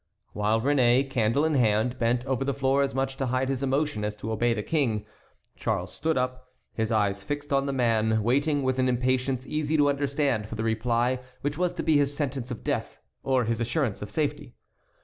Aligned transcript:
While 0.33 0.59
Réné, 0.61 1.07
candle 1.07 1.45
in 1.45 1.53
hand, 1.53 1.99
bent 1.99 2.25
over 2.25 2.43
the 2.43 2.55
floor 2.55 2.81
as 2.81 2.95
much 2.95 3.17
to 3.17 3.27
hide 3.27 3.49
his 3.49 3.61
emotion 3.61 4.03
as 4.03 4.15
to 4.15 4.31
obey 4.31 4.51
the 4.55 4.63
King, 4.63 5.05
Charles 5.55 5.93
stood 5.93 6.17
up, 6.17 6.49
his 6.73 6.91
eyes 6.91 7.23
fixed 7.23 7.53
on 7.53 7.67
the 7.67 7.71
man, 7.71 8.23
waiting 8.23 8.63
with 8.63 8.79
an 8.79 8.89
impatience 8.89 9.45
easy 9.45 9.77
to 9.77 9.89
understand 9.89 10.49
for 10.49 10.55
the 10.55 10.63
reply 10.63 11.19
which 11.41 11.55
was 11.55 11.73
to 11.73 11.83
be 11.83 11.97
his 11.97 12.17
sentence 12.17 12.49
of 12.49 12.63
death 12.63 12.99
or 13.21 13.43
his 13.45 13.61
assurance 13.61 14.01
of 14.01 14.09
safety. 14.09 14.55